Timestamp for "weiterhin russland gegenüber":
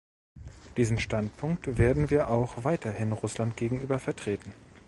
2.63-3.99